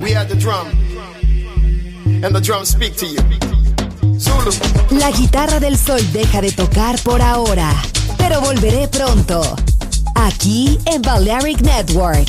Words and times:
We 0.00 0.14
are 0.14 0.24
the 0.24 0.34
drum. 0.34 0.66
And 2.24 2.34
the 2.34 2.40
drum 2.40 2.64
speak 2.64 2.96
to 2.96 3.06
you. 3.06 3.18
La 4.90 5.10
guitarra 5.10 5.60
del 5.60 5.76
sol 5.76 6.00
deja 6.12 6.40
de 6.40 6.52
tocar 6.52 6.98
por 7.02 7.20
ahora, 7.22 7.70
pero 8.18 8.40
volveré 8.40 8.88
pronto. 8.88 9.42
Aquí 10.14 10.78
en 10.86 11.02
Balearic 11.02 11.60
Network. 11.60 12.28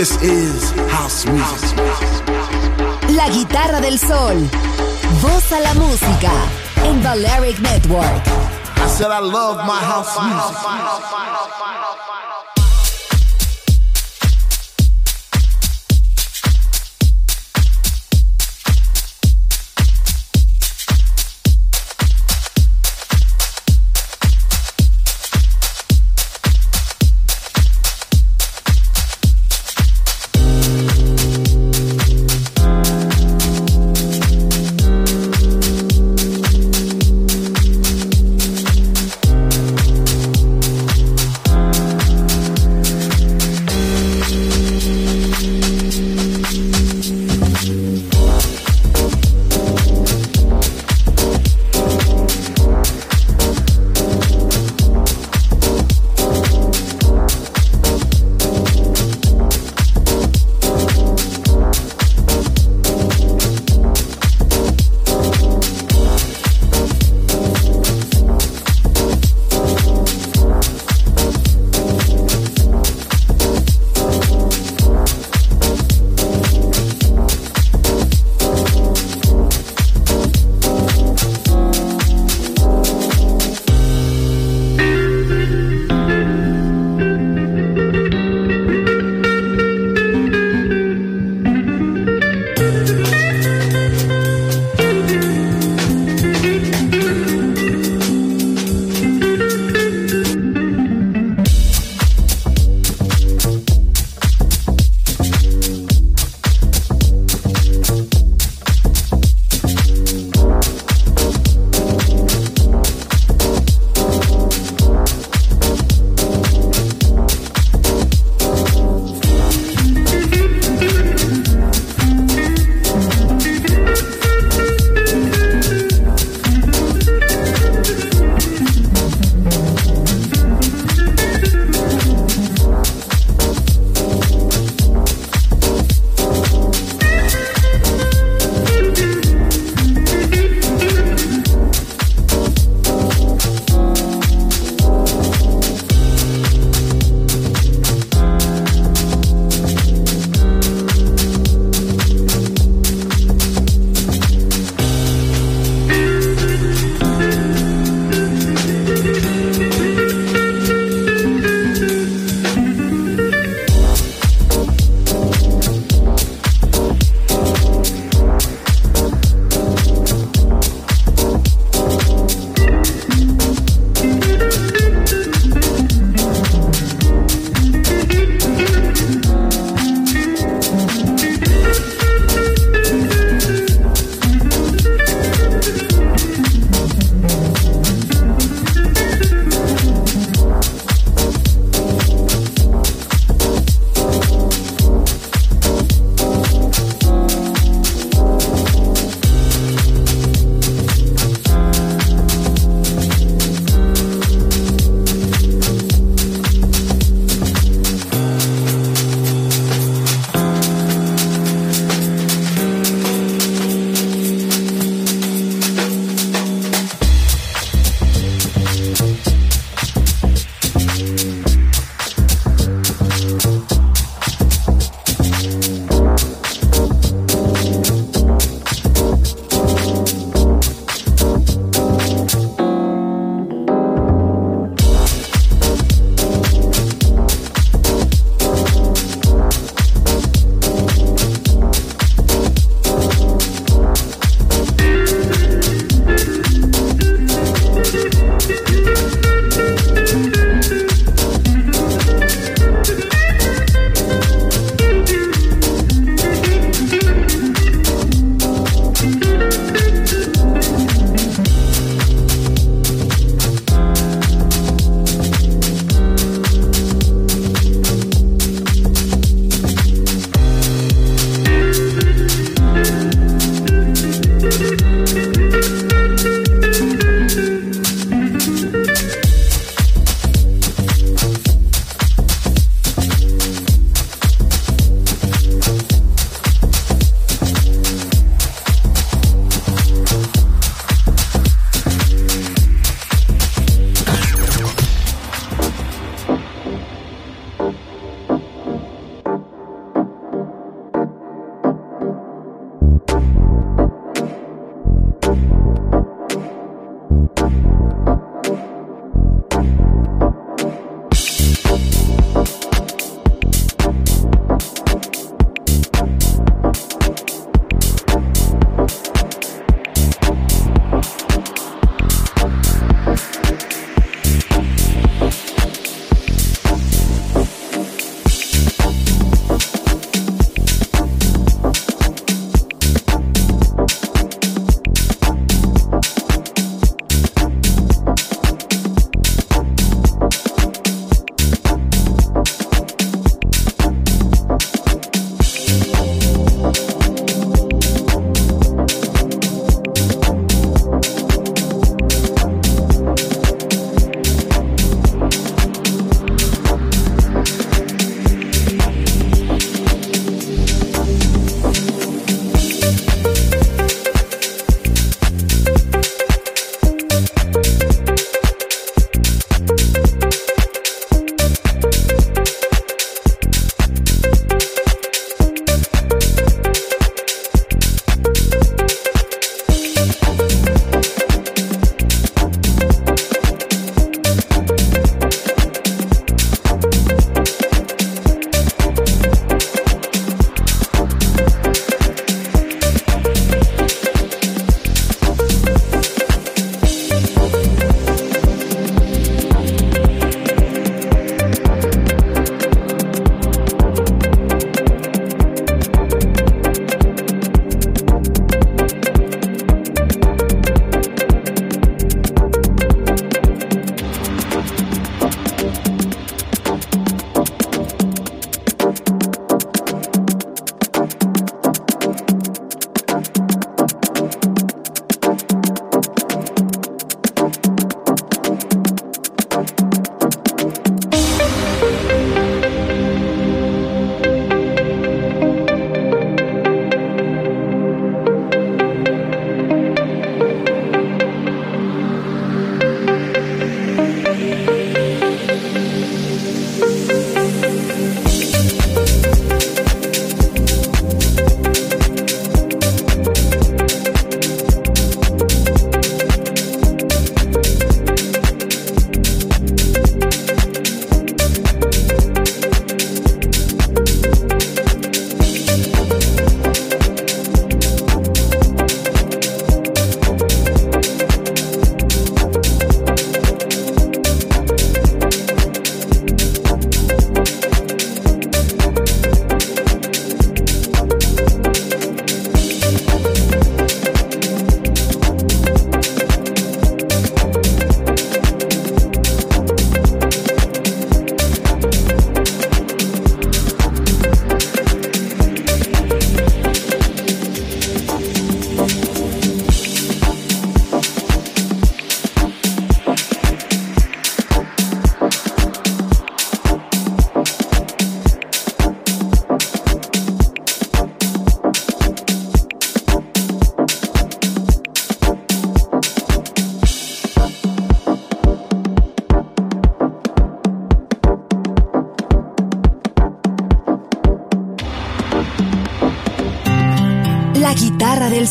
This 0.00 0.16
is 0.22 0.72
house 0.88 1.26
music. 1.26 1.76
La 3.10 3.28
guitarra 3.28 3.82
del 3.82 3.98
sol. 3.98 4.48
Voz 5.20 5.52
a 5.52 5.60
la 5.60 5.74
música 5.74 6.32
en 6.86 7.02
Balearic 7.02 7.58
Network. 7.60 8.26
I 8.78 8.88
said 8.88 9.10
I 9.10 9.20
love 9.20 9.58
my 9.66 9.78
house 9.78 10.16
music. 10.18 11.29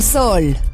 Garra 0.00 0.02
del 0.02 0.02
Sol. 0.02 0.69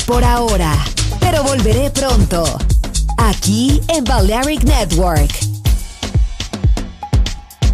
Por 0.00 0.24
ahora, 0.24 0.72
pero 1.20 1.42
volveré 1.42 1.90
pronto. 1.90 2.44
Aquí 3.18 3.80
en 3.88 4.04
Balearic 4.04 4.64
Network. 4.64 5.41